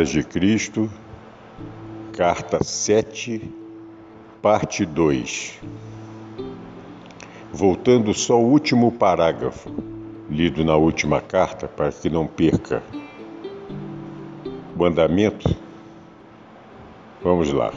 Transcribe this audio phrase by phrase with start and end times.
[0.00, 0.90] Cartas de Cristo,
[2.16, 3.52] Carta 7,
[4.40, 5.60] Parte 2.
[7.52, 9.70] Voltando só ao último parágrafo,
[10.30, 12.82] lido na última carta, para que não perca
[14.74, 15.54] o andamento,
[17.22, 17.70] vamos lá.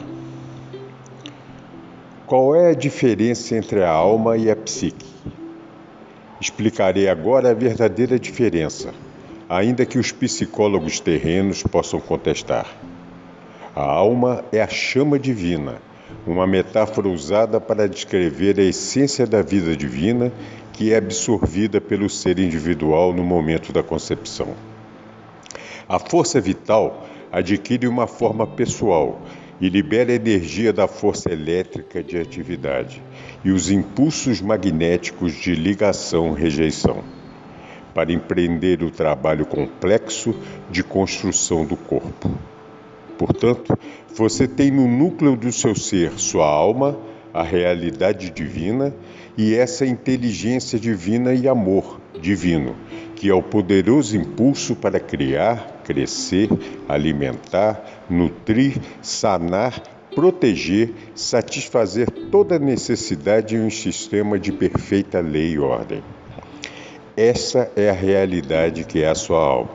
[2.24, 5.12] Qual é a diferença entre a alma e a psique?
[6.40, 8.94] Explicarei agora a verdadeira diferença
[9.54, 12.66] ainda que os psicólogos terrenos possam contestar.
[13.74, 15.76] A alma é a chama divina,
[16.26, 20.32] uma metáfora usada para descrever a essência da vida divina
[20.72, 24.54] que é absorvida pelo ser individual no momento da concepção.
[25.88, 29.20] A força vital adquire uma forma pessoal
[29.60, 33.00] e libera a energia da força elétrica de atividade
[33.44, 37.23] e os impulsos magnéticos de ligação-rejeição
[37.94, 40.34] para empreender o trabalho complexo
[40.70, 42.30] de construção do corpo.
[43.16, 43.78] Portanto,
[44.14, 46.98] você tem no núcleo do seu ser sua alma,
[47.32, 48.94] a realidade divina
[49.36, 52.76] e essa inteligência divina e amor divino,
[53.16, 56.48] que é o poderoso impulso para criar, crescer,
[56.88, 59.82] alimentar, nutrir, sanar,
[60.14, 66.02] proteger, satisfazer toda necessidade em um sistema de perfeita lei e ordem.
[67.16, 69.70] Essa é a realidade que é a sua alma.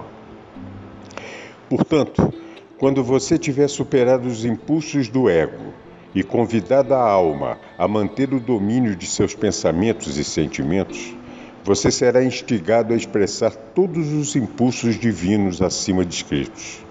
[1.69, 2.33] Portanto,
[2.77, 5.73] quando você tiver superado os impulsos do ego
[6.13, 11.15] e convidado a alma a manter o domínio de seus pensamentos e sentimentos,
[11.63, 16.83] você será instigado a expressar todos os impulsos divinos acima descritos.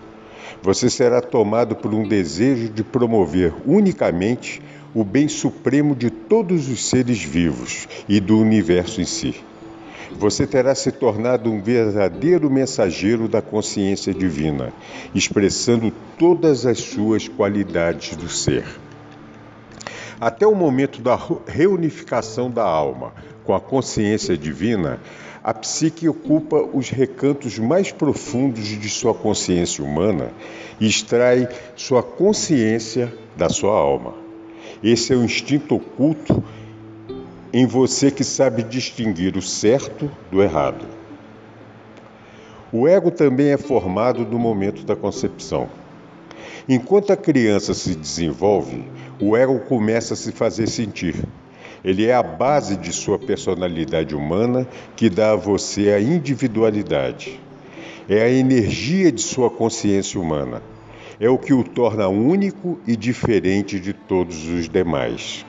[0.62, 4.62] Você será tomado por um desejo de promover unicamente
[4.94, 9.34] o bem supremo de todos os seres vivos e do universo em si
[10.12, 14.72] você terá se tornado um verdadeiro mensageiro da consciência divina,
[15.14, 18.64] expressando todas as suas qualidades do ser.
[20.20, 23.12] Até o momento da reunificação da alma
[23.44, 25.00] com a consciência divina,
[25.44, 30.32] a psique ocupa os recantos mais profundos de sua consciência humana
[30.80, 34.14] e extrai sua consciência da sua alma.
[34.82, 36.42] Esse é o instinto oculto
[37.52, 40.84] em você que sabe distinguir o certo do errado.
[42.70, 45.68] O ego também é formado no momento da concepção.
[46.68, 48.84] Enquanto a criança se desenvolve,
[49.18, 51.14] o ego começa a se fazer sentir.
[51.82, 57.40] Ele é a base de sua personalidade humana que dá a você a individualidade.
[58.06, 60.62] É a energia de sua consciência humana.
[61.18, 65.46] É o que o torna único e diferente de todos os demais.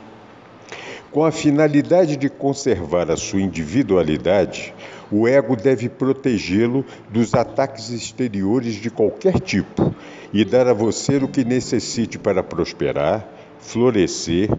[1.12, 4.74] Com a finalidade de conservar a sua individualidade,
[5.12, 9.94] o ego deve protegê-lo dos ataques exteriores de qualquer tipo
[10.32, 13.28] e dar a você o que necessite para prosperar,
[13.60, 14.50] florescer,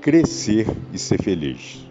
[0.00, 1.88] crescer e ser feliz.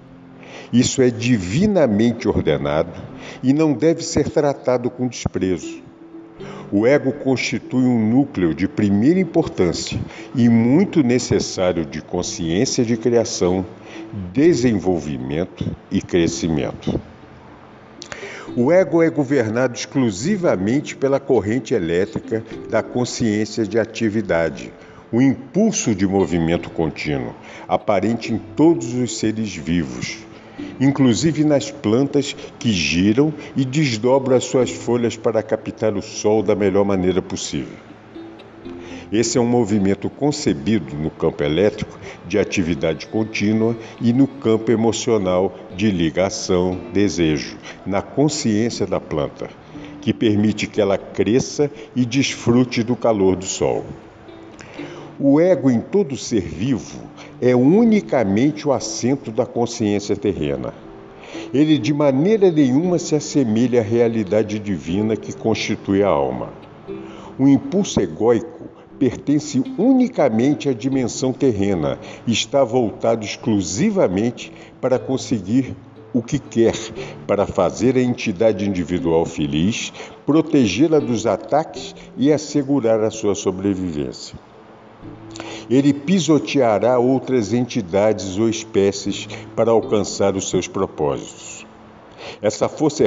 [0.74, 3.02] Isso é divinamente ordenado
[3.42, 5.89] e não deve ser tratado com desprezo.
[6.72, 10.00] O ego constitui um núcleo de primeira importância
[10.36, 13.66] e muito necessário de consciência de criação,
[14.32, 17.02] desenvolvimento e crescimento.
[18.56, 24.72] O ego é governado exclusivamente pela corrente elétrica da consciência de atividade,
[25.12, 27.34] o impulso de movimento contínuo,
[27.68, 30.29] aparente em todos os seres vivos
[30.80, 36.56] inclusive nas plantas que giram e desdobram as suas folhas para captar o sol da
[36.56, 37.78] melhor maneira possível.
[39.12, 41.98] Esse é um movimento concebido no campo elétrico
[42.28, 49.50] de atividade contínua e no campo emocional de ligação, desejo, na consciência da planta,
[50.00, 53.84] que permite que ela cresça e desfrute do calor do sol.
[55.20, 57.09] O ego em todo ser vivo
[57.42, 60.74] é unicamente o assento da consciência terrena.
[61.54, 66.50] Ele de maneira nenhuma se assemelha à realidade divina que constitui a alma.
[67.38, 68.68] O impulso egóico
[69.00, 71.98] pertence unicamente à dimensão terrena
[72.28, 74.52] e está voltado exclusivamente
[74.82, 75.76] para conseguir
[76.14, 76.74] o que quer
[77.26, 79.94] para fazer a entidade individual feliz,
[80.26, 84.38] protegê-la dos ataques e assegurar a sua sobrevivência.
[85.70, 91.68] Ele pisoteará outras entidades ou espécies para alcançar os seus propósitos.
[92.42, 93.04] Essa força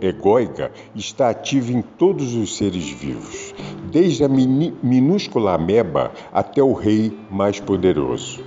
[0.00, 3.54] egóica está ativa em todos os seres vivos,
[3.90, 8.42] desde a minúscula ameba até o rei mais poderoso.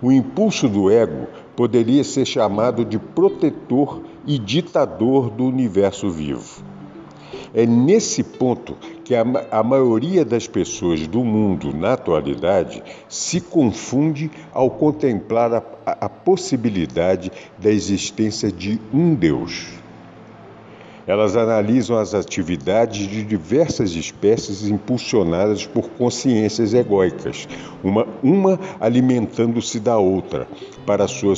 [0.00, 1.26] O impulso do ego
[1.56, 6.62] poderia ser chamado de protetor e ditador do universo vivo.
[7.54, 14.30] É nesse ponto que a, a, maioria das pessoas do mundo, na atualidade, se confunde
[14.52, 19.81] ao contemplar a, a possibilidade da existência de um Deus.
[21.06, 27.48] Elas analisam as atividades de diversas espécies impulsionadas por consciências egóicas,
[27.82, 30.46] uma, uma alimentando-se da outra
[30.86, 31.34] para sua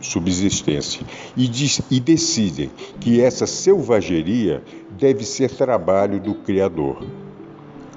[0.00, 1.04] subsistência,
[1.36, 2.70] e, diz, e decidem
[3.00, 4.62] que essa selvageria
[4.96, 7.04] deve ser trabalho do Criador.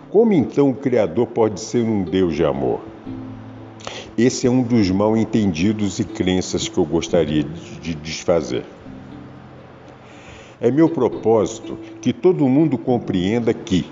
[0.10, 2.82] Como então o Criador pode ser um Deus de amor?
[4.18, 7.44] Esse é um dos mal entendidos e crenças que eu gostaria
[7.82, 8.66] de desfazer.
[10.62, 13.84] É meu propósito que todo mundo compreenda que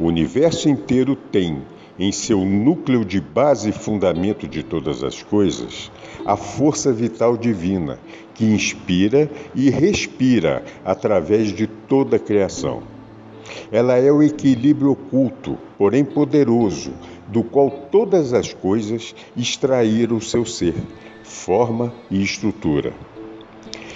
[0.00, 1.62] o universo inteiro tem
[1.98, 5.92] em seu núcleo de base e fundamento de todas as coisas
[6.24, 7.98] a força vital divina
[8.34, 12.82] que inspira e respira através de toda a criação.
[13.70, 16.92] Ela é o equilíbrio oculto, porém poderoso,
[17.28, 20.74] do qual todas as coisas extraíram seu ser,
[21.22, 22.94] forma e estrutura.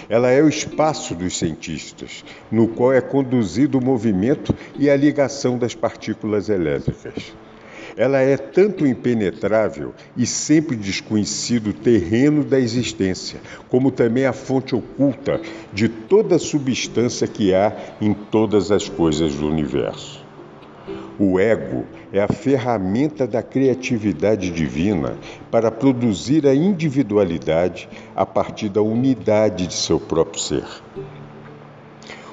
[0.08, 5.58] Ela é o espaço dos cientistas, no qual é conduzido o movimento e a ligação
[5.58, 7.34] das partículas elétricas.
[7.96, 15.40] Ela é tanto impenetrável e sempre desconhecido terreno da existência, como também a fonte oculta
[15.72, 20.25] de toda substância que há em todas as coisas do universo.
[21.18, 25.16] O ego é a ferramenta da criatividade divina
[25.50, 30.64] para produzir a individualidade a partir da unidade de seu próprio ser.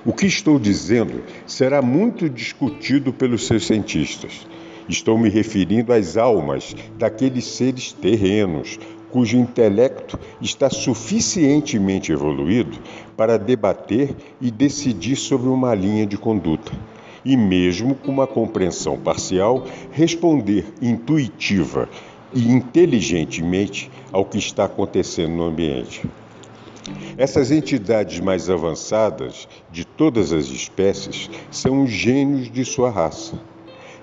[0.05, 4.45] O que estou dizendo será muito discutido pelos seus cientistas.
[4.89, 8.77] Estou me referindo às almas daqueles seres terrenos,
[9.09, 12.77] cujo intelecto está suficientemente evoluído
[13.15, 16.73] para debater e decidir sobre uma linha de conduta
[17.25, 21.87] e, mesmo com uma compreensão parcial, responder intuitiva
[22.33, 26.03] e inteligentemente ao que está acontecendo no ambiente.
[27.17, 33.39] Essas entidades mais avançadas, de todas as espécies, são os gênios de sua raça.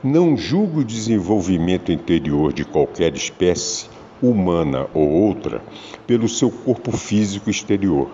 [0.03, 3.87] Não julgo o desenvolvimento interior de qualquer espécie,
[4.23, 5.63] humana ou outra,
[6.07, 8.11] pelo seu corpo físico exterior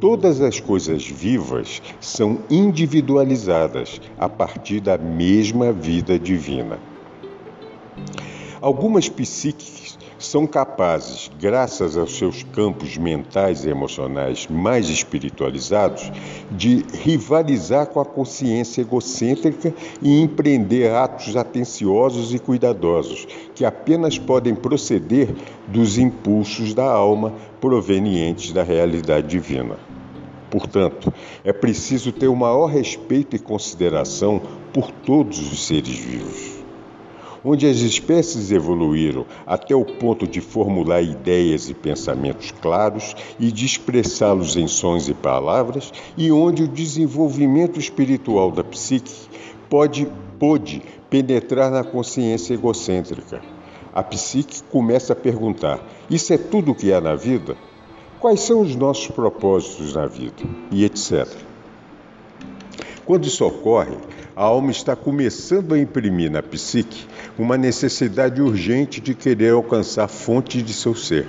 [0.00, 6.78] Todas as coisas vivas são individualizadas a partir da mesma vida divina.
[8.60, 16.12] Algumas psíquicas são capazes, graças aos seus campos mentais e emocionais mais espiritualizados,
[16.50, 24.54] de rivalizar com a consciência egocêntrica e empreender atos atenciosos e cuidadosos, que apenas podem
[24.54, 25.34] proceder
[25.66, 27.32] dos impulsos da alma
[27.62, 29.76] provenientes da realidade divina.
[30.50, 31.14] Portanto,
[31.44, 34.42] é preciso ter o maior respeito e consideração
[34.74, 36.60] por todos os seres vivos
[37.44, 43.66] onde as espécies evoluíram até o ponto de formular ideias e pensamentos claros e de
[43.66, 49.12] expressá-los em sons e palavras, e onde o desenvolvimento espiritual da psique
[49.68, 50.06] pode,
[50.38, 53.51] pôde penetrar na consciência egocêntrica.
[53.94, 57.56] A psique começa a perguntar: Isso é tudo o que há na vida?
[58.18, 60.42] Quais são os nossos propósitos na vida?
[60.70, 61.26] E etc.
[63.04, 63.96] Quando isso ocorre,
[64.34, 67.06] a alma está começando a imprimir na psique
[67.38, 71.26] uma necessidade urgente de querer alcançar a fonte de seu ser,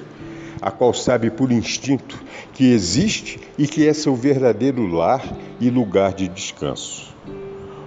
[0.62, 5.22] a qual sabe por instinto que existe e que é seu verdadeiro lar
[5.60, 7.14] e lugar de descanso.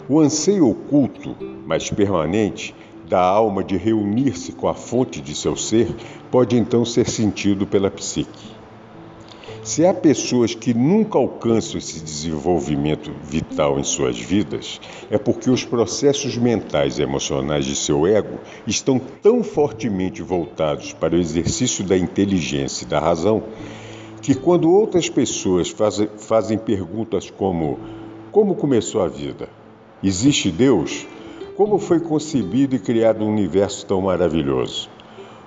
[0.09, 2.75] O anseio oculto, mas permanente,
[3.09, 5.95] da alma de reunir-se com a fonte de seu ser
[6.31, 8.57] pode então ser sentido pela psique.
[9.63, 15.65] Se há pessoas que nunca alcançam esse desenvolvimento vital em suas vidas, é porque os
[15.65, 21.99] processos mentais e emocionais de seu ego estão tão fortemente voltados para o exercício da
[21.99, 23.43] inteligência e da razão
[24.23, 25.75] que, quando outras pessoas
[26.19, 27.79] fazem, perguntas como:
[28.31, 29.49] Como começou a vida?
[30.03, 31.07] Existe Deus?
[31.57, 34.91] Como foi concebido e criado um universo tão maravilhoso?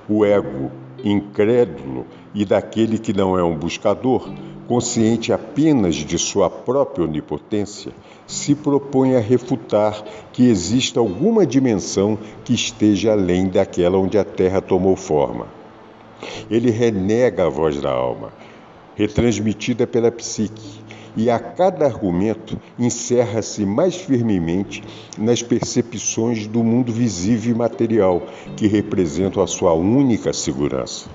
[0.09, 0.71] O ego
[1.03, 4.27] incrédulo e daquele que não é um buscador,
[4.67, 7.91] consciente apenas de sua própria onipotência,
[8.25, 14.61] se propõe a refutar que exista alguma dimensão que esteja além daquela onde a Terra
[14.61, 15.45] tomou forma.
[16.49, 18.33] Ele renega a voz da alma,
[18.95, 20.78] retransmitida pela psique,
[21.19, 24.81] e a cada argumento encerra-se mais firmemente
[25.17, 28.23] nas percepções do mundo visível e material,
[28.55, 31.09] que representam a sua única segurança.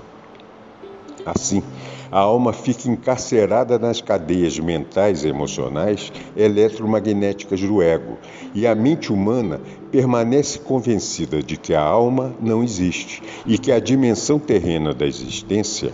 [1.25, 1.63] Assim,
[2.11, 8.19] a alma fica encarcerada nas cadeias mentais e emocionais eletromagnéticas do ego,
[8.53, 9.59] e a mente humana
[9.91, 15.91] permanece convencida de que a alma não existe e que a dimensão terrena da existência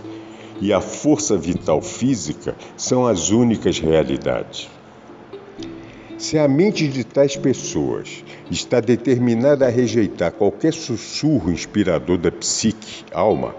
[0.60, 4.68] e a força vital física são as únicas realidades.
[6.18, 13.04] Se a mente de tais pessoas está determinada a rejeitar qualquer sussurro inspirador da psique,
[13.12, 13.54] alma,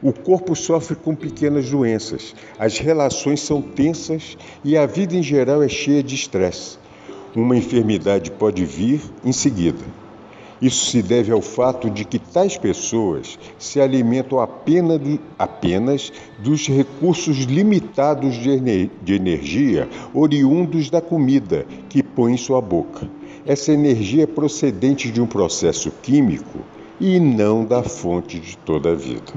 [0.00, 5.62] o corpo sofre com pequenas doenças, as relações são tensas e a vida em geral
[5.62, 6.78] é cheia de estresse.
[7.36, 9.84] Uma enfermidade pode vir em seguida.
[10.60, 15.00] Isso se deve ao fato de que tais pessoas se alimentam apenas,
[15.38, 23.08] apenas dos recursos limitados de, de energia oriundos da comida que põe em sua boca.
[23.46, 26.58] Essa energia é procedente de um processo químico
[27.00, 29.32] e não da fonte de toda a vida.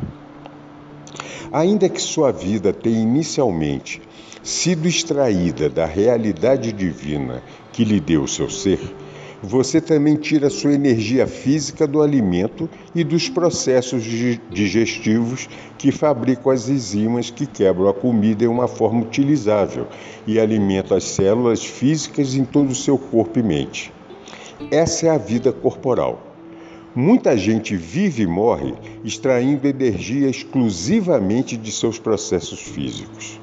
[1.52, 4.02] Ainda que sua vida tenha inicialmente
[4.42, 8.80] sido extraída da realidade divina que lhe deu o seu ser,
[9.42, 14.04] você também tira sua energia física do alimento e dos processos
[14.52, 19.88] digestivos que fabricam as enzimas que quebram a comida em uma forma utilizável
[20.28, 23.92] e alimentam as células físicas em todo o seu corpo e mente.
[24.70, 26.28] Essa é a vida corporal.
[26.94, 33.40] Muita gente vive e morre extraindo energia exclusivamente de seus processos físicos.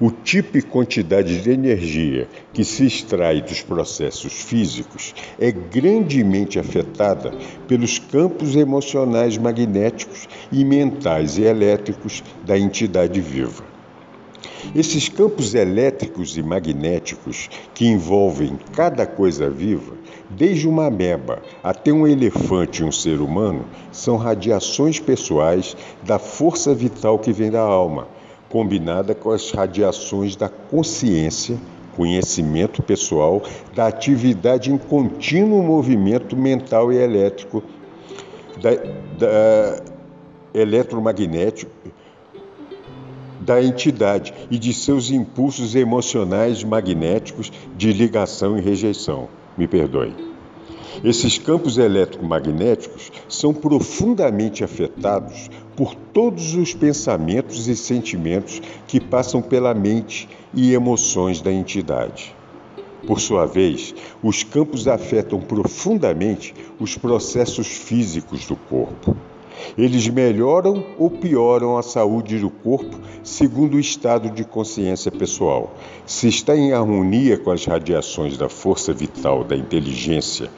[0.00, 7.32] O tipo e quantidade de energia que se extrai dos processos físicos é grandemente afetada
[7.68, 13.62] pelos campos emocionais magnéticos e mentais e elétricos da entidade viva.
[14.74, 19.94] Esses campos elétricos e magnéticos que envolvem cada coisa viva,
[20.28, 26.74] desde uma ameba até um elefante e um ser humano, são radiações pessoais da força
[26.74, 28.08] vital que vem da alma
[28.54, 31.58] combinada com as radiações da consciência,
[31.96, 33.42] conhecimento pessoal,
[33.74, 37.64] da atividade em contínuo movimento mental e elétrico,
[38.62, 38.70] da,
[39.18, 39.82] da
[40.54, 41.72] eletromagnético
[43.40, 49.28] da entidade e de seus impulsos emocionais magnéticos de ligação e rejeição.
[49.58, 50.33] Me perdoe.
[51.02, 59.74] Esses campos eletromagnéticos são profundamente afetados por todos os pensamentos e sentimentos que passam pela
[59.74, 62.34] mente e emoções da entidade.
[63.06, 69.14] Por sua vez, os campos afetam profundamente os processos físicos do corpo.
[69.76, 75.74] Eles melhoram ou pioram a saúde do corpo segundo o estado de consciência pessoal.
[76.06, 80.50] Se está em harmonia com as radiações da força vital da inteligência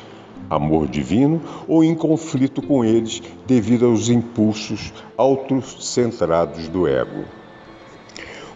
[0.50, 7.24] amor divino ou em conflito com eles devido aos impulsos autocentrados do ego.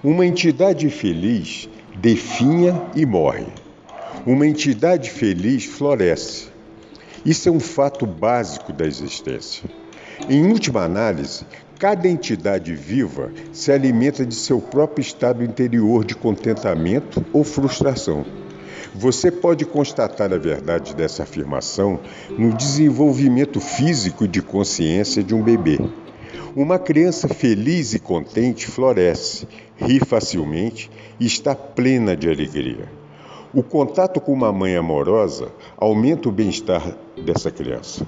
[0.02, 3.46] Uma entidade feliz definha e morre.
[4.24, 6.48] Uma entidade feliz floresce.
[7.24, 9.68] Isso é um fato básico da existência.
[10.28, 11.44] Em última análise,
[11.78, 18.24] cada entidade viva se alimenta de seu próprio estado interior de contentamento ou frustração.
[18.94, 22.00] Você pode constatar a verdade dessa afirmação
[22.36, 25.78] no desenvolvimento físico de consciência de um bebê.
[26.56, 32.88] Uma criança feliz e contente floresce, ri facilmente e está plena de alegria.
[33.54, 38.06] O contato com uma mãe amorosa aumenta o bem-estar dessa criança.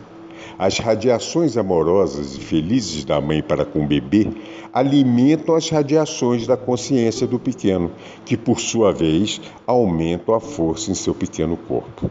[0.59, 4.29] As radiações amorosas e felizes da mãe para com o bebê
[4.73, 7.91] alimentam as radiações da consciência do pequeno,
[8.25, 12.11] que por sua vez aumentam a força em seu pequeno corpo.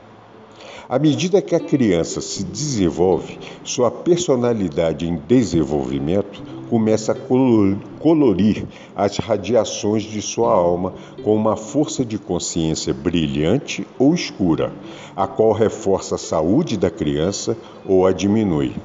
[0.92, 9.18] À medida que a criança se desenvolve, sua personalidade em desenvolvimento começa a colorir as
[9.18, 10.94] radiações de sua alma
[11.24, 14.74] com uma força de consciência brilhante ou escura,
[15.16, 17.56] a qual reforça a saúde da criança
[17.86, 18.76] ou a diminui.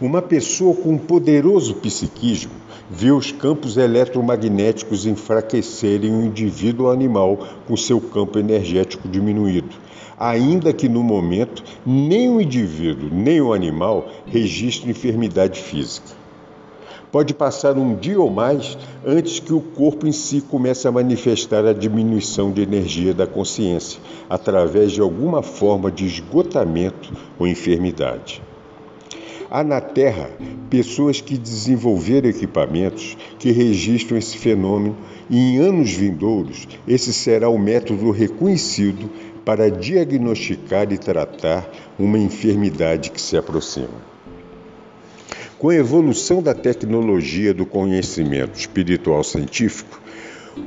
[0.00, 2.52] Uma pessoa com um poderoso psiquismo
[2.88, 9.82] vê os campos eletromagnéticos enfraquecerem o indivíduo animal com seu campo energético diminuído,
[10.18, 16.08] ainda que no momento nem o indivíduo nem o animal registre enfermidade física.
[17.10, 21.64] pode passar um dia ou mais antes que o corpo em si comece a manifestar
[21.64, 28.42] a diminuição de energia da consciência, através de alguma forma de esgotamento ou enfermidade.
[29.50, 30.30] Há na Terra
[30.68, 34.96] pessoas que desenvolveram equipamentos que registram esse fenômeno
[35.30, 39.08] e em anos vindouros esse será o método reconhecido
[39.44, 44.14] para diagnosticar e tratar uma enfermidade que se aproxima.
[45.58, 50.00] Com a evolução da tecnologia do conhecimento espiritual científico,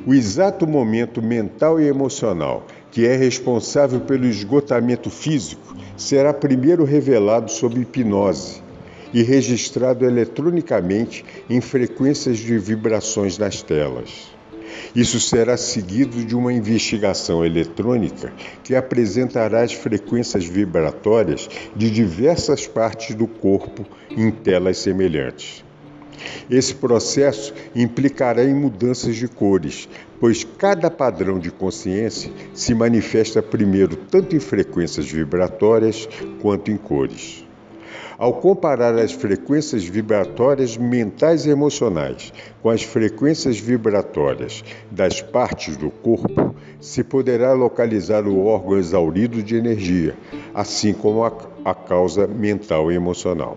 [0.06, 7.50] o exato momento mental e emocional que é responsável pelo esgotamento físico será primeiro revelado
[7.50, 8.62] sob hipnose
[9.12, 14.37] e registrado eletronicamente em frequências de vibrações nas telas.
[14.94, 18.32] Isso será seguido de uma investigação eletrônica
[18.62, 25.64] que apresentará as frequências vibratórias de diversas partes do corpo em telas semelhantes.
[26.50, 33.96] Esse processo implicará em mudanças de cores, pois cada padrão de consciência se manifesta primeiro
[33.96, 36.08] tanto em frequências vibratórias
[36.40, 37.47] quanto em cores.
[38.16, 45.90] Ao comparar as frequências vibratórias mentais e emocionais com as frequências vibratórias das partes do
[45.90, 50.16] corpo, se poderá localizar o órgão exaurido de energia,
[50.54, 51.32] assim como a,
[51.64, 53.56] a causa mental e emocional.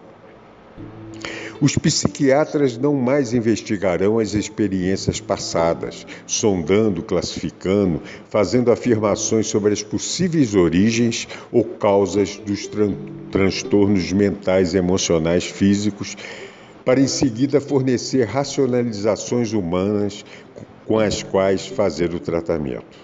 [1.62, 8.02] Os psiquiatras não mais investigarão as experiências passadas, sondando, classificando,
[8.32, 12.96] fazendo afirmações sobre as possíveis origens ou causas dos tran
[13.32, 16.18] transtornos mentais, emocionais, físicos,
[16.84, 20.26] para em seguida fornecer racionalizações humanas
[20.88, 22.98] com as quais fazer o tratamento.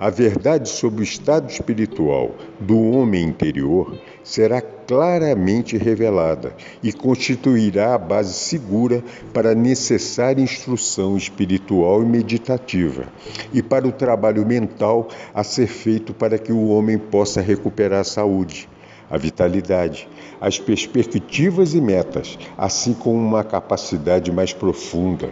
[0.00, 3.96] A verdade sobre o estado espiritual do homem interior
[4.28, 13.06] será claramente revelada e constituirá a base segura para a necessária instrução espiritual e meditativa
[13.54, 18.04] e para o trabalho mental a ser feito para que o homem possa recuperar a
[18.04, 18.68] saúde,
[19.10, 20.06] a vitalidade,
[20.38, 25.30] as perspectivas e metas, assim como uma capacidade mais profunda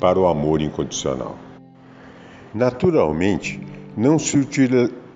[0.00, 1.36] para o amor incondicional.
[2.54, 3.60] Naturalmente,
[3.94, 4.38] não se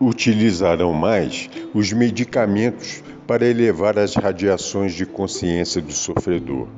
[0.01, 6.69] utilizarão mais os medicamentos para elevar as radiações de consciência do sofredor,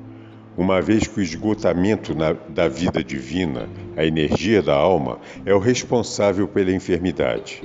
[0.57, 5.59] uma vez que o esgotamento na, da vida divina, a energia da alma, é o
[5.59, 7.63] responsável pela enfermidade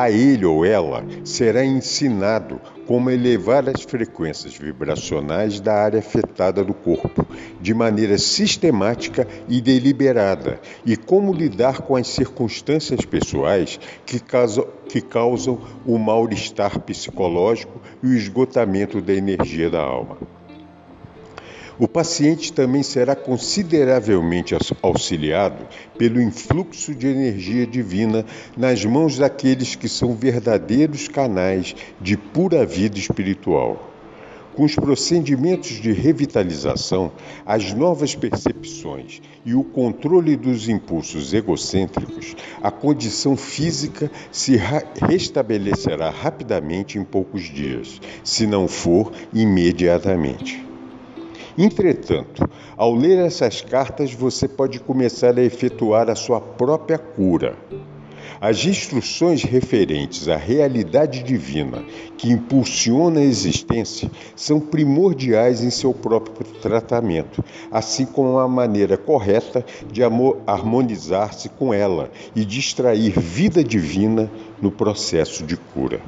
[0.00, 6.72] a ele ou ela será ensinado como elevar as frequências vibracionais da área afetada do
[6.72, 7.26] corpo
[7.60, 15.00] de maneira sistemática e deliberada e como lidar com as circunstâncias pessoais que causam, que
[15.00, 20.16] causam o mal-estar psicológico e o esgotamento da energia da alma.
[21.80, 25.64] O paciente também será consideravelmente auxiliado
[25.96, 32.98] pelo influxo de energia divina nas mãos daqueles que são verdadeiros canais de pura vida
[32.98, 33.92] espiritual.
[34.56, 37.12] Com os procedimentos de revitalização,
[37.46, 44.60] as novas percepções e o controle dos impulsos egocêntricos, a condição física se
[45.00, 50.67] restabelecerá rapidamente em poucos dias, se não for imediatamente.
[51.60, 57.56] Entretanto, ao ler essas cartas, você pode começar a efetuar a sua própria cura.
[58.40, 61.82] As instruções referentes à realidade divina
[62.16, 69.66] que impulsiona a existência são primordiais em seu próprio tratamento, assim como a maneira correta
[69.90, 70.00] de
[70.46, 74.30] harmonizar-se com ela e de extrair vida divina
[74.62, 76.00] no processo de cura.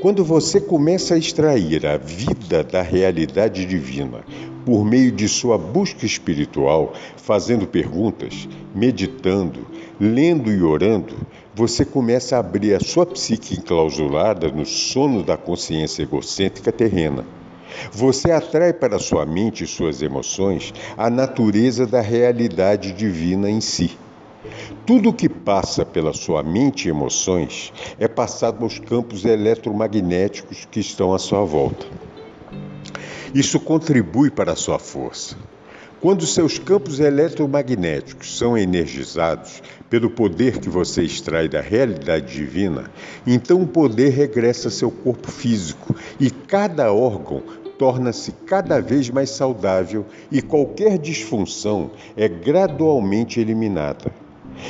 [0.00, 4.24] Quando você começa a extrair a vida da realidade divina
[4.64, 9.66] por meio de sua busca espiritual, fazendo perguntas, meditando,
[10.00, 11.14] lendo e orando,
[11.54, 17.24] você começa a abrir a sua psique enclausulada no sono da consciência egocêntrica terrena.
[17.92, 24.03] Você atrai para sua mente e suas emoções a natureza da realidade divina em si.
[24.86, 30.80] Tudo o que passa pela sua mente e emoções é passado aos campos eletromagnéticos que
[30.80, 31.86] estão à sua volta.
[33.34, 35.36] Isso contribui para a sua força.
[36.00, 42.90] Quando seus campos eletromagnéticos são energizados pelo poder que você extrai da realidade divina,
[43.26, 47.42] então o poder regressa a seu corpo físico e cada órgão
[47.78, 54.23] torna-se cada vez mais saudável e qualquer disfunção é gradualmente eliminada.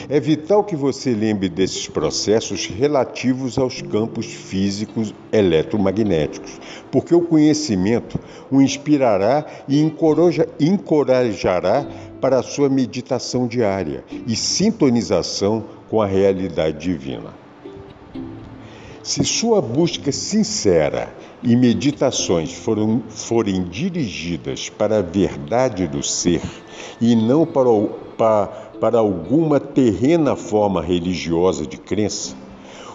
[0.08, 8.18] É vital que você lembre desses processos relativos aos campos físicos eletromagnéticos, porque o conhecimento
[8.50, 9.80] o inspirará e
[10.60, 11.86] encorajará
[12.20, 17.44] para a sua meditação diária e sintonização com a realidade divina.
[19.02, 26.40] Se sua busca sincera e meditações foram, forem dirigidas para a verdade do ser
[26.98, 32.34] e não para, o, para, para alguma terrena forma religiosa de crença,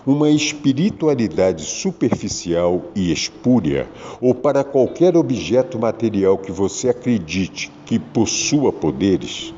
[0.05, 3.87] uma espiritualidade superficial e espúria,
[4.21, 9.53] ou para qualquer objeto material que você acredite que possua poderes,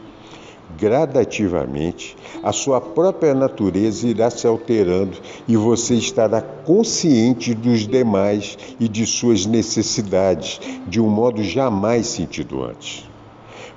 [0.77, 8.87] gradativamente, a sua própria natureza irá se alterando e você estará consciente dos demais e
[8.87, 13.07] de suas necessidades de um modo jamais sentido antes.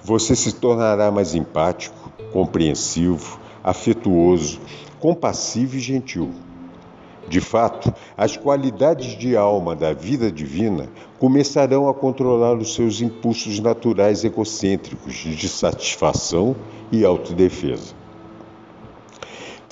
[0.02, 2.03] Você se tornará mais empático,
[2.34, 4.58] compreensivo, afetuoso,
[4.98, 6.32] compassivo e gentil.
[7.28, 10.88] De fato, as qualidades de alma da vida divina
[11.20, 16.56] começarão a controlar os seus impulsos naturais egocêntricos de satisfação
[16.90, 18.03] e autodefesa.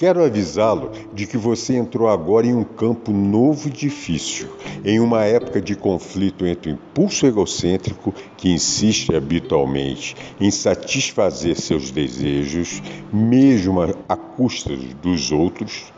[0.03, 4.49] Quero avisá-lo de que você entrou agora em um campo novo e difícil,
[4.85, 11.93] em uma época de conflito entre o impulso egocêntrico, que insiste habitualmente em satisfazer seus
[11.93, 15.93] desejos, mesmo à custa dos outros,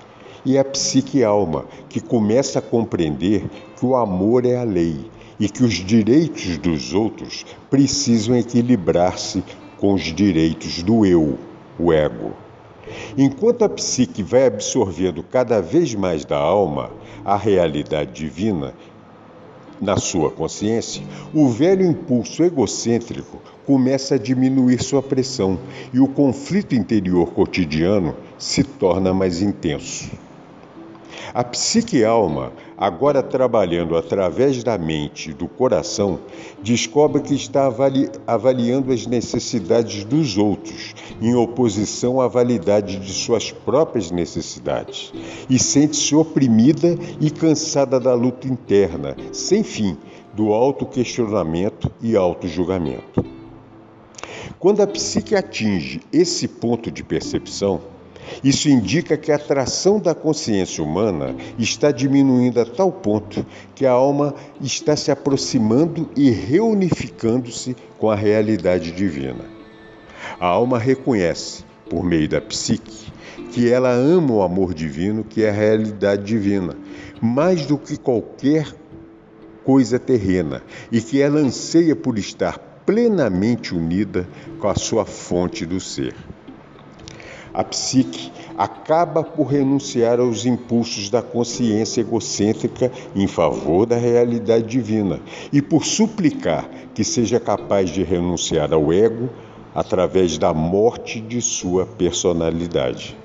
[0.45, 5.65] e a psique-alma, que começa a compreender que o amor é a lei e que
[5.65, 9.43] os direitos dos outros precisam equilibrar-se
[9.79, 11.39] com os direitos do eu,
[11.79, 12.44] o ego.
[13.17, 16.91] Enquanto a psique vai absorvendo cada vez mais da alma
[17.25, 18.75] a realidade divina
[19.81, 25.59] na sua consciência, o velho impulso egocêntrico começa a diminuir sua pressão
[25.93, 30.11] e o conflito interior cotidiano se torna mais intenso.
[31.33, 36.19] A psique-alma, agora trabalhando através da mente e do coração,
[36.63, 43.51] descobre que está avali avaliando as necessidades dos outros, em oposição à validade de suas
[43.51, 45.13] próprias necessidades,
[45.49, 49.97] e sente-se oprimida e cansada da luta interna, sem fim,
[50.33, 53.25] do auto-questionamento e auto-julgamento.
[54.59, 57.81] Quando a psique atinge esse ponto de percepção,
[58.43, 63.93] isso indica que a atração da consciência humana está diminuindo a tal ponto que a
[63.93, 69.45] alma está se aproximando e reunificando-se com a realidade divina.
[70.41, 73.13] A alma reconhece, por meio da psique,
[73.53, 76.77] que ela ama o amor divino, que é a realidade divina,
[77.21, 78.67] mais do que qualquer
[79.65, 85.81] coisa terrena, e que ela anseia por estar plenamente unida com a sua fonte do
[85.81, 86.15] ser.
[87.55, 95.21] A psique acaba por renunciar aos impulsos da consciência egocêntrica em favor da realidade divina
[95.53, 99.29] e por suplicar que seja capaz de renunciar ao ego
[99.73, 103.17] através da morte de sua personalidade.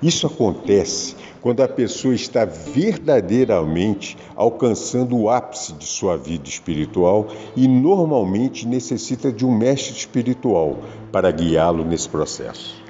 [0.00, 7.68] Isso acontece quando a pessoa está verdadeiramente alcançando o ápice de sua vida espiritual e
[7.68, 10.78] normalmente necessita de um mestre espiritual
[11.12, 12.82] para guiá-lo nesse processo.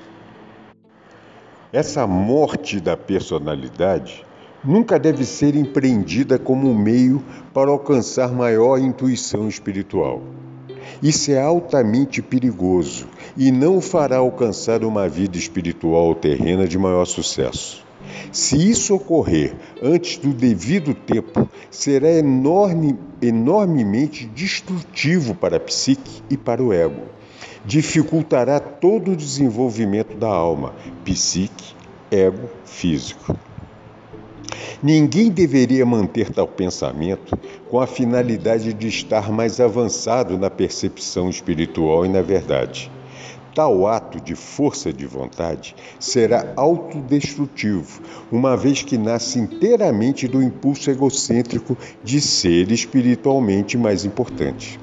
[1.72, 4.24] Essa morte da personalidade
[4.62, 10.22] nunca deve ser empreendida como um meio para alcançar maior intuição espiritual.
[11.02, 17.83] Isso é altamente perigoso e não fará alcançar uma vida espiritual terrena de maior sucesso.
[18.32, 26.36] Se isso ocorrer antes do devido tempo, será enorme, enormemente destrutivo para a psique e
[26.36, 27.02] para o ego.
[27.64, 30.74] Dificultará todo o desenvolvimento da alma,
[31.04, 31.74] psique,
[32.10, 33.36] ego, físico.
[34.82, 37.38] Ninguém deveria manter tal pensamento
[37.70, 42.90] com a finalidade de estar mais avançado na percepção espiritual e na verdade.
[43.54, 50.90] Tal ato de força de vontade será autodestrutivo, uma vez que nasce inteiramente do impulso
[50.90, 54.80] egocêntrico de ser espiritualmente mais importante.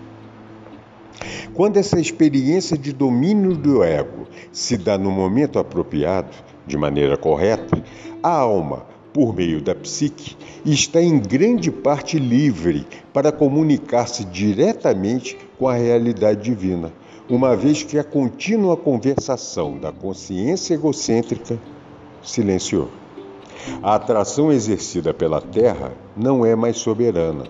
[1.54, 6.32] Quando essa experiência de domínio do ego se dá no momento apropriado,
[6.66, 7.84] de maneira correta,
[8.24, 15.68] a alma, por meio da psique, está em grande parte livre para comunicar-se diretamente com
[15.68, 16.94] a realidade divina
[17.32, 21.58] uma vez que a contínua conversação da consciência egocêntrica
[22.22, 22.89] silenciou.
[23.82, 27.46] A atração exercida pela Terra não é mais soberana.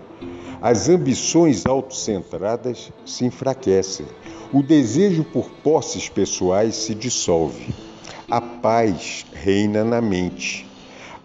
[0.60, 4.06] As ambições autocentradas se enfraquecem.
[4.52, 7.74] o desejo por posses pessoais se dissolve.
[8.30, 10.64] A paz reina na mente.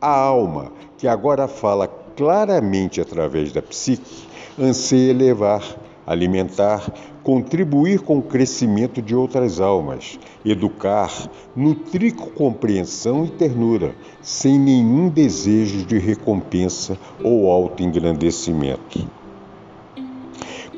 [0.01, 4.25] A alma, que agora fala claramente através da psique,
[4.57, 5.61] anseia elevar,
[6.07, 6.89] alimentar,
[7.21, 11.11] contribuir com o crescimento de outras almas, educar,
[11.53, 19.05] nutrir com compreensão e ternura, sem nenhum desejo de recompensa ou autoengrandecimento.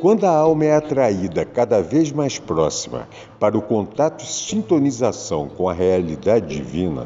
[0.01, 5.67] Quando a alma é atraída cada vez mais próxima para o contato e sintonização com
[5.67, 7.05] a realidade divina,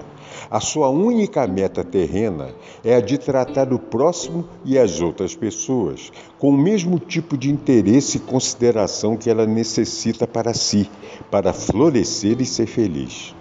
[0.49, 6.11] a sua única meta terrena é a de tratar o próximo e as outras pessoas
[6.37, 10.89] com o mesmo tipo de interesse e consideração que ela necessita para si,
[11.31, 13.35] para florescer e ser feliz.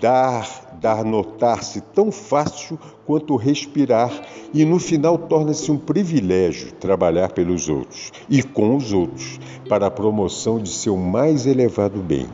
[0.00, 4.10] Dar dar notar-se tão fácil quanto respirar
[4.54, 9.90] e no final torna-se um privilégio trabalhar pelos outros e com os outros para a
[9.90, 12.28] promoção de seu mais elevado bem.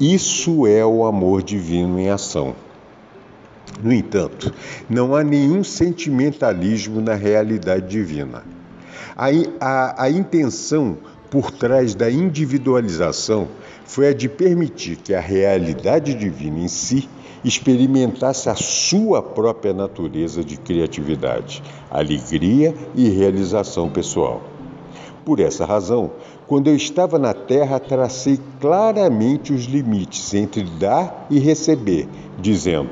[0.00, 2.54] Isso é o amor divino em ação.
[3.82, 4.52] No entanto,
[4.88, 8.44] não há nenhum sentimentalismo na realidade divina.
[9.16, 9.26] A,
[9.60, 13.48] a, a intenção por trás da individualização
[13.84, 17.08] foi a de permitir que a realidade divina em si
[17.44, 24.42] experimentasse a sua própria natureza de criatividade, alegria e realização pessoal.
[25.24, 26.12] Por essa razão,
[26.48, 32.08] quando eu estava na Terra, tracei claramente os limites entre dar e receber,
[32.40, 32.88] dizendo: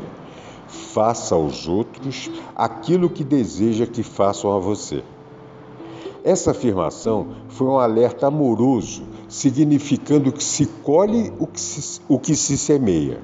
[0.68, 5.02] faça aos outros aquilo que deseja que façam a você.
[6.22, 12.36] Essa afirmação foi um alerta amoroso, significando que se colhe o que se, o que
[12.36, 13.20] se semeia.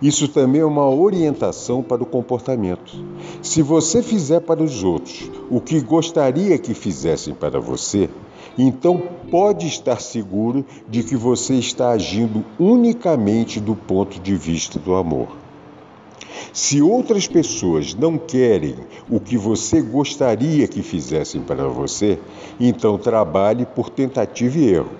[0.00, 2.92] Isso também é uma orientação para o comportamento.
[3.40, 8.10] Se você fizer para os outros o que gostaria que fizessem para você,
[8.56, 14.94] então pode estar seguro de que você está agindo unicamente do ponto de vista do
[14.94, 15.42] amor.
[16.52, 18.74] Se outras pessoas não querem
[19.08, 22.18] o que você gostaria que fizessem para você,
[22.60, 24.90] então trabalhe por tentativa e erro.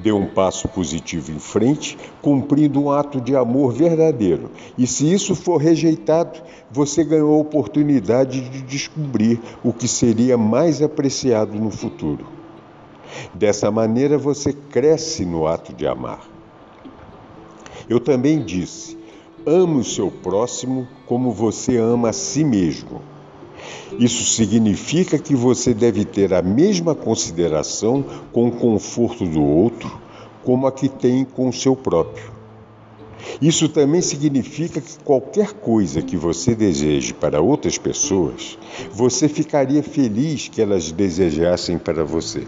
[0.00, 4.50] Dê um passo positivo em frente, cumprindo um ato de amor verdadeiro.
[4.76, 6.38] E se isso for rejeitado,
[6.70, 12.45] você ganhou a oportunidade de descobrir o que seria mais apreciado no futuro.
[13.34, 16.28] Dessa maneira você cresce no ato de amar.
[17.88, 18.98] Eu também disse:
[19.46, 23.00] ame o seu próximo como você ama a si mesmo.
[23.98, 30.06] Isso significa que você deve ter a mesma consideração com o conforto do outro
[30.44, 32.30] como a que tem com o seu próprio.
[33.42, 38.56] Isso também significa que qualquer coisa que você deseje para outras pessoas,
[38.92, 42.44] você ficaria feliz que elas desejassem para você.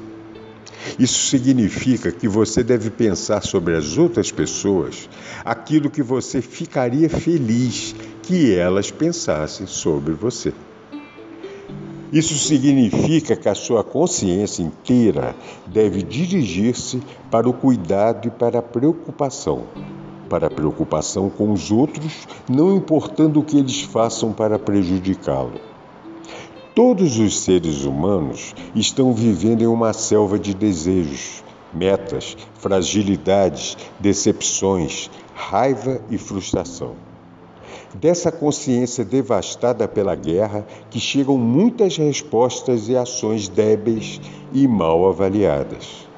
[0.98, 5.08] Isso significa que você deve pensar sobre as outras pessoas
[5.44, 10.52] aquilo que você ficaria feliz que elas pensassem sobre você.
[12.12, 15.36] Isso significa que a sua consciência inteira
[15.66, 19.64] deve dirigir-se para o cuidado e para a preocupação.
[20.28, 25.67] Para a preocupação com os outros, não importando o que eles façam para prejudicá-lo.
[26.78, 31.42] Todos os seres humanos estão vivendo em uma selva de desejos,
[31.74, 36.94] metas, fragilidades, decepções, raiva e frustração.
[37.96, 44.20] Dessa consciência devastada pela guerra que chegam muitas respostas e ações débeis
[44.52, 46.08] e mal avaliadas.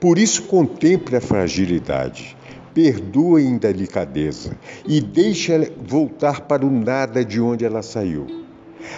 [0.00, 2.34] Por isso, contemple a fragilidade,
[2.72, 4.56] perdoe a indelicadeza
[4.88, 8.45] e deixe-a voltar para o nada de onde ela saiu.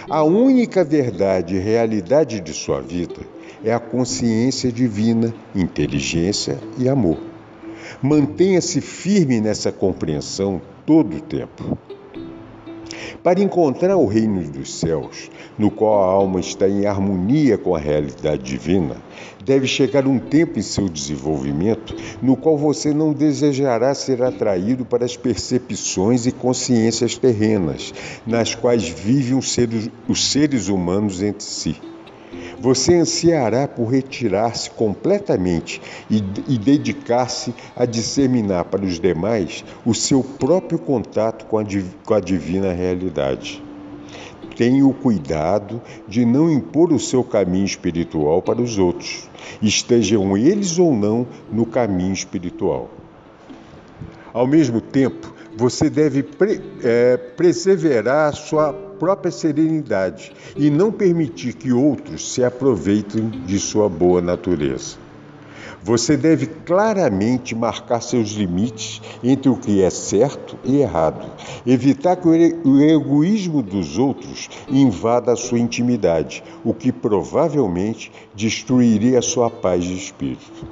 [0.09, 3.21] A única verdade e realidade de sua vida
[3.65, 7.19] é a consciência divina, inteligência e amor.
[8.01, 11.77] Mantenha-se firme nessa compreensão todo o tempo.
[13.23, 17.79] Para encontrar o reino dos céus, no qual a alma está em harmonia com a
[17.79, 18.97] realidade divina,
[19.49, 25.07] deve chegar um tempo em seu desenvolvimento no qual você não desejará ser atraído para
[25.07, 27.95] as percepções e consciências terrenas,
[28.27, 31.77] nas quais vivem os seres, os seres humanos entre si.
[32.61, 35.81] Você ansiará por retirar-se completamente
[36.11, 41.65] e, e dedicar-se a disseminar para os demais o seu próprio contato com a,
[42.05, 43.68] com a divina realidade.
[44.59, 49.31] Tenha o cuidado de não impor o seu caminho espiritual para os outros,
[49.63, 52.91] estejam eles ou não no caminho espiritual.
[54.33, 61.73] Ao mesmo tempo, você deve pre, é, perseverar sua própria serenidade e não permitir que
[61.73, 64.97] outros se aproveitem de sua boa natureza.
[65.83, 71.31] Você deve claramente marcar seus limites entre o que é certo e errado.
[71.67, 79.23] Evitar que o egoísmo dos outros invada a sua intimidade, o que provavelmente destruiria a
[79.23, 80.67] sua paz de espírito.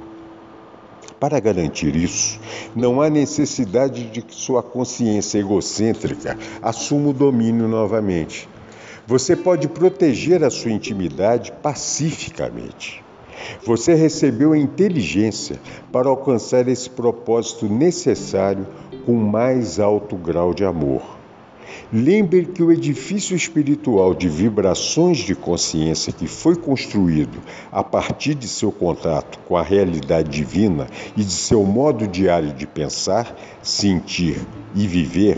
[1.19, 2.39] Para garantir isso,
[2.75, 8.47] não há necessidade de que sua consciência egocêntrica assuma o domínio novamente.
[9.07, 13.06] Você pode proteger a sua intimidade pacificamente.
[13.65, 15.59] Você recebeu a inteligência
[15.91, 18.67] para alcançar esse propósito necessário
[19.05, 21.17] com mais alto grau de amor.
[21.91, 27.37] Lembre que o edifício espiritual de vibrações de consciência que foi construído
[27.71, 32.67] a partir de seu contato com a realidade divina e de seu modo diário de
[32.67, 34.45] pensar, sentir
[34.75, 35.37] e viver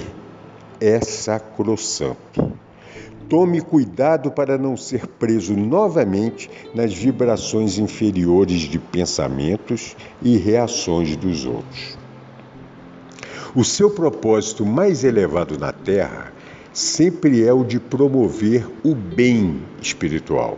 [0.81, 2.51] é sacrossanto.
[3.29, 11.45] Tome cuidado para não ser preso novamente nas vibrações inferiores de pensamentos e reações dos
[11.45, 11.95] outros.
[13.55, 16.33] O seu propósito mais elevado na Terra
[16.73, 20.57] sempre é o de promover o bem espiritual.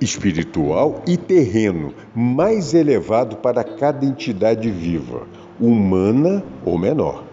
[0.00, 5.26] Espiritual e terreno mais elevado para cada entidade viva,
[5.60, 7.29] humana ou menor.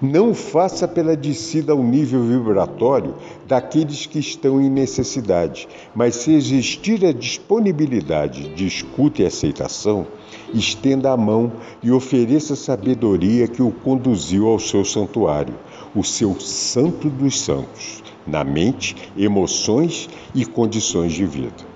[0.00, 3.14] Não faça pela descida ao nível vibratório
[3.46, 10.06] daqueles que estão em necessidade, mas se existir a disponibilidade de escuta e aceitação,
[10.52, 15.54] estenda a mão e ofereça a sabedoria que o conduziu ao seu santuário,
[15.94, 21.72] o seu santo dos santos, na mente, emoções e condições de vida.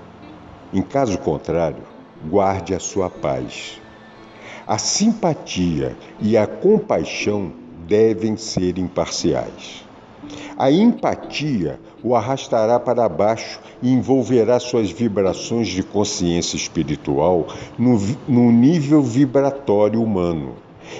[0.72, 1.82] Em caso contrário,
[2.28, 3.80] guarde a sua paz.
[4.66, 7.52] A simpatia e a compaixão
[7.86, 9.84] devem ser imparciais.
[10.58, 17.46] A empatia o arrastará para baixo e envolverá suas vibrações de consciência espiritual
[17.78, 20.54] no, no nível vibratório humano.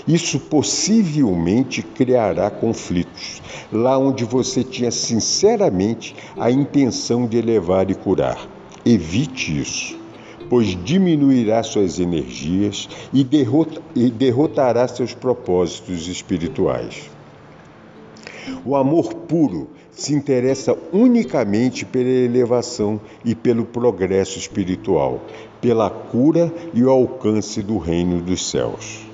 [0.06, 3.40] Isso possivelmente criará conflitos,
[3.72, 8.48] lá onde você tinha sinceramente a intenção de elevar e curar.
[8.84, 10.05] Evite isso
[10.48, 17.10] pois diminuirá suas energias e, derrota, e derrotará seus propósitos espirituais.
[18.64, 25.20] O amor puro se interessa unicamente pela elevação e pelo progresso espiritual,
[25.60, 29.06] pela cura e o alcance do reino dos céus.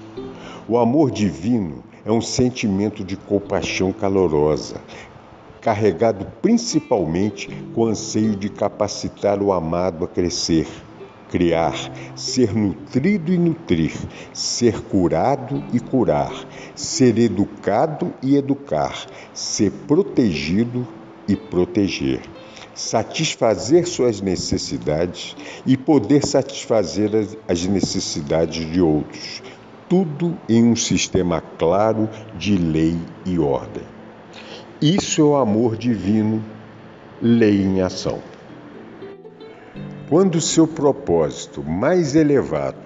[0.69, 4.81] O amor divino é um sentimento de compaixão calorosa,
[5.61, 10.67] carregado principalmente com o anseio de capacitar o amado a crescer
[11.33, 11.75] criar,
[12.15, 13.95] ser nutrido e nutrir,
[14.35, 16.31] ser curado e curar,
[16.77, 20.87] ser educado e educar, ser protegido
[21.27, 22.21] e proteger,
[22.75, 27.11] satisfazer suas necessidades e poder satisfazer
[27.49, 29.43] as necessidades de outros,
[29.89, 33.85] tudo em um sistema claro de lei e ordem.
[34.83, 36.45] Isso é o amor divino,
[37.23, 38.32] lei em ação.
[40.13, 42.77] Quando seu propósito mais elevado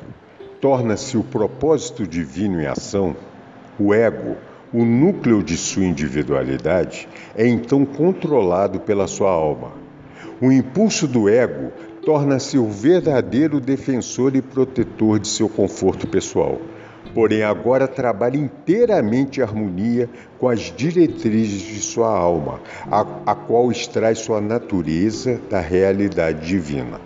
[0.61, 3.17] torna-se o propósito divino em ação,
[3.81, 4.37] o ego,
[4.73, 9.73] o núcleo de sua individualidade, é então controlado pela sua alma.
[10.41, 11.73] O impulso do ego
[12.05, 16.61] torna-se o verdadeiro defensor e protetor de seu conforto pessoal.
[17.13, 20.09] Porém, agora trabalha inteiramente em harmonia
[20.39, 27.06] com as diretrizes de sua alma, a, a qual extrai sua natureza da realidade divina.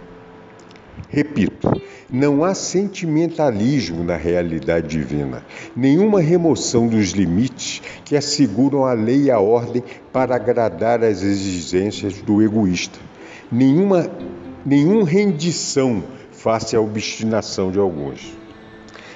[1.08, 1.70] Repito,
[2.10, 5.44] não há sentimentalismo na realidade divina,
[5.76, 9.82] nenhuma remoção dos limites que asseguram a lei e a ordem
[10.12, 12.98] para agradar às exigências do egoísta,
[13.50, 14.10] nenhuma,
[14.64, 18.39] nenhuma rendição face à obstinação de alguns.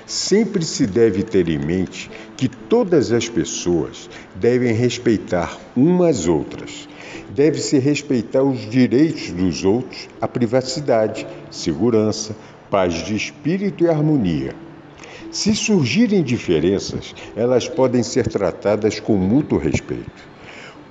[0.07, 6.89] Sempre se deve ter em mente que todas as pessoas devem respeitar umas outras
[7.35, 12.37] deve-se respeitar os direitos dos outros, a privacidade, segurança,
[12.71, 14.55] paz de espírito e harmonia.
[15.31, 20.34] Se surgirem diferenças, elas podem ser tratadas com mútuo respeito.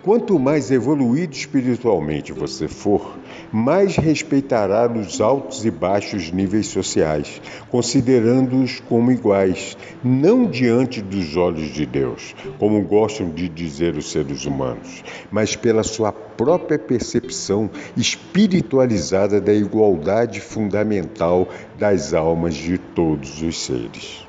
[0.03, 3.17] Quanto mais evoluído espiritualmente você for,
[3.53, 11.69] mais respeitará os altos e baixos níveis sociais, considerando-os como iguais, não diante dos olhos
[11.69, 19.39] de Deus, como gostam de dizer os seres humanos, mas pela sua própria percepção espiritualizada
[19.39, 21.47] da igualdade fundamental
[21.79, 24.27] das almas de todos os seres.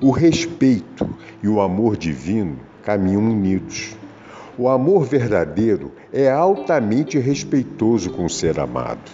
[0.00, 1.08] O respeito
[1.40, 3.96] e o amor divino caminham unidos.
[4.56, 9.10] O amor verdadeiro é altamente respeitoso com o ser amado.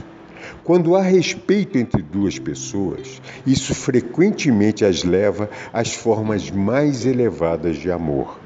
[0.63, 7.91] Quando há respeito entre duas pessoas, isso frequentemente as leva às formas mais elevadas de
[7.91, 8.39] amor.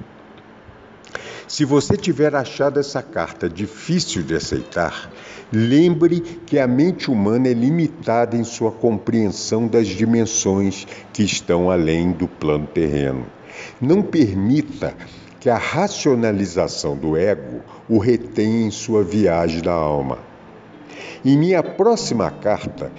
[1.49, 5.11] Se você tiver achado essa carta difícil de aceitar,
[5.53, 12.12] lembre que a mente humana é limitada em sua compreensão das dimensões que estão além
[12.12, 13.26] do plano terreno.
[13.80, 14.95] Não permita
[15.45, 20.16] que a racionalização do ego o retenha em sua viagem da alma.
[21.22, 22.90] Em minha próxima carta,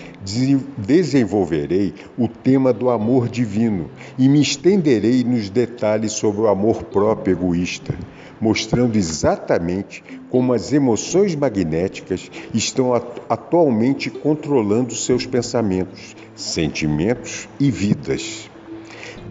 [0.77, 7.33] desenvolverei o tema do amor divino e me estenderei nos detalhes sobre o amor próprio
[7.33, 7.97] egoísta,
[8.39, 12.93] mostrando exatamente como as emoções magnéticas estão
[13.27, 18.51] atualmente controlando seus pensamentos, sentimentos e vidas.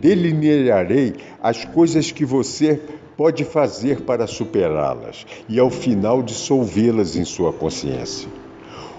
[0.01, 2.81] Delinearei as coisas que você
[3.17, 8.29] pode fazer para superá-las e, ao final, dissolvê-las em sua consciência.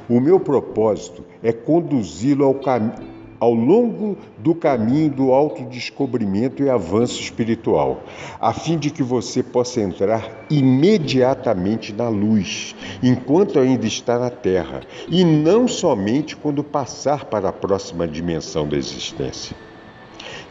[0.08, 2.94] O meu propósito é conduzi-lo ao, cam...
[3.40, 8.04] ao longo do caminho do autodescobrimento e avanço espiritual,
[8.40, 14.82] a fim de que você possa entrar imediatamente na luz, enquanto ainda está na Terra,
[15.10, 19.65] e não somente quando passar para a próxima dimensão da existência.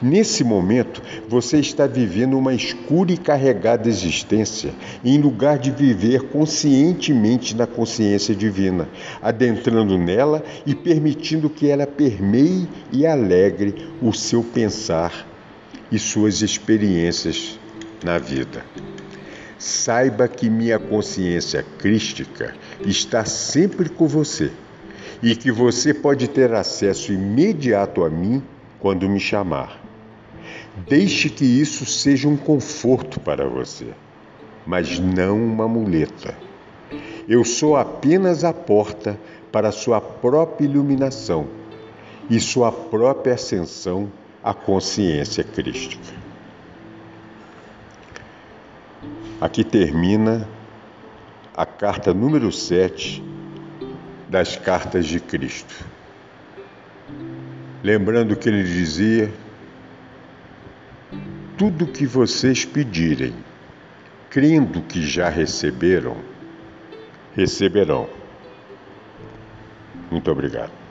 [0.03, 4.75] Nesse momento, você está vivendo uma escura e carregada existência,
[5.05, 8.89] em lugar de viver conscientemente na consciência divina,
[9.23, 15.27] adentrando nela e permitindo que ela permeie e alegre o seu pensar
[15.91, 17.59] e suas experiências
[18.03, 18.65] na vida.
[19.59, 24.51] Saiba que minha consciência crística está sempre com você
[25.23, 28.43] e que você pode ter acesso imediato a mim
[28.81, 29.84] quando me chamar.
[30.77, 33.95] Deixe que isso seja um conforto para você,
[34.67, 36.37] mas não uma muleta.
[37.29, 39.19] Eu sou apenas a porta
[39.53, 41.47] para sua própria iluminação
[42.29, 44.11] e sua própria ascensão
[44.43, 46.13] à consciência crística.
[49.41, 50.49] Aqui termina
[51.57, 53.23] a carta número 7
[54.29, 55.87] das cartas de Cristo.
[57.83, 59.33] Lembrando que ele dizia
[61.57, 63.35] tudo que vocês pedirem,
[64.31, 66.17] crendo que já receberam,
[67.35, 68.09] receberão.
[70.11, 70.84] Muito obrigado.